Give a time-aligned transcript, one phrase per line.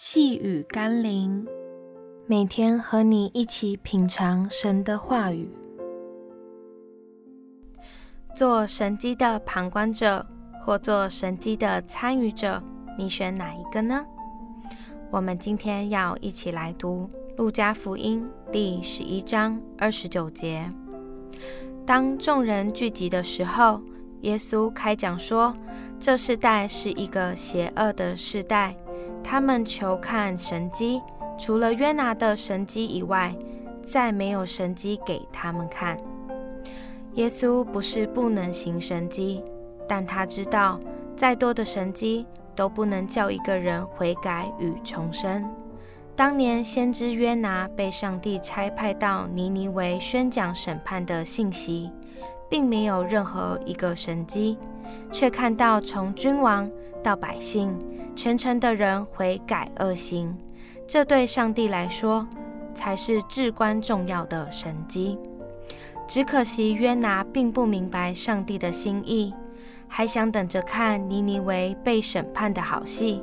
[0.00, 1.44] 细雨甘霖，
[2.28, 5.50] 每天和你一起品尝神的话语。
[8.32, 10.24] 做神机的旁观者，
[10.64, 12.62] 或做神机的参与者，
[12.96, 14.06] 你选哪一个呢？
[15.10, 20.70] 我们今天要一起来读《路加福音》第十一章二十九节。
[21.84, 23.82] 当众人聚集的时候，
[24.20, 25.56] 耶稣开讲说
[25.98, 28.76] ：“这世代是一个邪恶的世代。”
[29.30, 31.02] 他们求看神迹，
[31.36, 33.36] 除了约拿的神迹以外，
[33.82, 35.98] 再没有神迹给他们看。
[37.12, 39.44] 耶稣不是不能行神迹，
[39.86, 40.80] 但他知道，
[41.14, 42.24] 再多的神迹
[42.56, 45.46] 都不能叫一个人悔改与重生。
[46.16, 51.90] 当年先知约拿被上帝差派到尼尼微宣讲审判的信息，
[52.48, 54.56] 并没有任何一个神迹，
[55.12, 56.66] 却看到从君王
[57.02, 57.76] 到百姓，
[58.14, 60.36] 全城的人悔改恶行，
[60.86, 62.26] 这对上帝来说
[62.74, 65.18] 才是至关重要的神迹。
[66.06, 69.34] 只可惜约拿并不明白上帝的心意，
[69.86, 73.22] 还想等着看尼尼微被审判的好戏。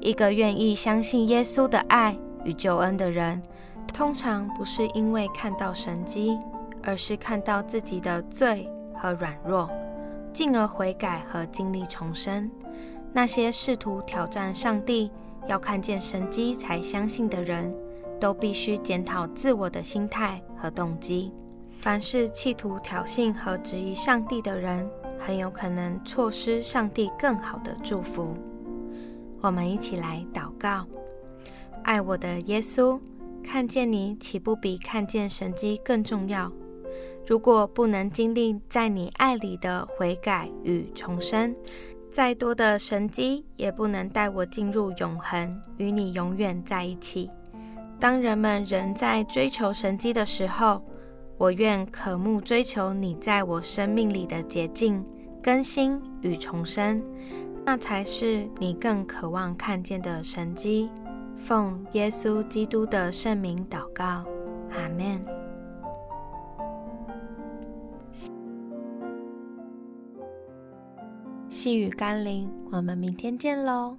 [0.00, 3.42] 一个愿意相信耶稣的爱与救恩的人，
[3.92, 6.38] 通常不是因为看到神迹，
[6.82, 9.68] 而是看到自己的罪和软弱，
[10.32, 12.50] 进而悔改和经历重生。
[13.14, 15.08] 那些试图挑战上帝、
[15.46, 17.72] 要看见神迹才相信的人，
[18.20, 21.32] 都必须检讨自我的心态和动机。
[21.78, 28.34] 凡是企图挑衅和质疑上帝的人，很有可能错失上帝更好的祝福。
[29.40, 30.84] 我们一起来祷告：
[31.84, 32.98] 爱我的耶稣，
[33.44, 36.50] 看见你岂不比看见神迹更重要？
[37.26, 41.54] 如果不能经历在你爱里的悔改与重生，
[42.14, 47.28] 再多的神迹也不能带我进入永恒，与你永远在一起。
[47.98, 50.80] 当人们仍在追求神迹的时候，
[51.36, 55.04] 我愿渴慕追求你在我生命里的洁净、
[55.42, 57.02] 更新与重生，
[57.66, 60.88] 那才是你更渴望看见的神迹。
[61.36, 64.24] 奉耶稣基督的圣名祷告，
[64.70, 65.33] 阿门。
[71.54, 73.96] 细雨甘霖，我们明天见喽。